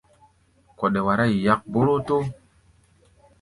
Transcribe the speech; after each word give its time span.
Kɔɗɛ 0.77 0.99
wará 1.07 1.25
yi 1.31 1.37
yák 1.45 1.61
borotoo. 1.71 2.21